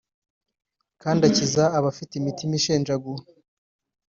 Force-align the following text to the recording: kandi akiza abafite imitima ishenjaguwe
kandi 1.01 1.21
akiza 1.29 1.63
abafite 1.77 2.13
imitima 2.15 2.53
ishenjaguwe 2.59 3.23